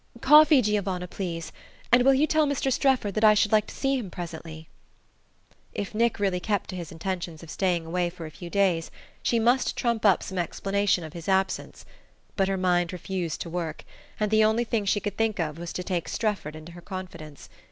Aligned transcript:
"Coffee, 0.19 0.63
Giovanna, 0.63 1.07
please; 1.07 1.51
and 1.91 2.01
will 2.01 2.15
you 2.15 2.25
tell 2.25 2.47
Mr. 2.47 2.73
Strefford 2.73 3.13
that 3.13 3.23
I 3.23 3.35
should 3.35 3.51
like 3.51 3.67
to 3.67 3.75
see 3.75 3.99
him 3.99 4.09
presently." 4.09 4.67
If 5.75 5.93
Nick 5.93 6.17
really 6.19 6.39
kept 6.39 6.71
to 6.71 6.75
his 6.75 6.91
intention 6.91 7.35
of 7.43 7.51
staying 7.51 7.85
away 7.85 8.09
for 8.09 8.25
a 8.25 8.31
few 8.31 8.49
days 8.49 8.89
she 9.21 9.37
must 9.37 9.77
trump 9.77 10.03
up 10.03 10.23
some 10.23 10.39
explanation 10.39 11.03
of 11.03 11.13
his 11.13 11.29
absence; 11.29 11.85
but 12.35 12.47
her 12.47 12.57
mind 12.57 12.91
refused 12.91 13.41
to 13.41 13.49
work, 13.51 13.85
and 14.19 14.31
the 14.31 14.43
only 14.43 14.63
thing 14.63 14.85
she 14.85 14.99
could 14.99 15.17
think 15.17 15.39
of 15.39 15.59
was 15.59 15.71
to 15.73 15.83
take 15.83 16.09
Strefford 16.09 16.55
into 16.55 16.71
her 16.71 16.81
confidence. 16.81 17.47